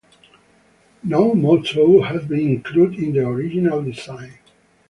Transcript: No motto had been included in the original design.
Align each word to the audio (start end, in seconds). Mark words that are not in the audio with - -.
No 1.03 1.35
motto 1.35 2.01
had 2.01 2.27
been 2.27 2.49
included 2.49 2.97
in 2.97 3.13
the 3.13 3.27
original 3.27 3.83
design. 3.83 4.39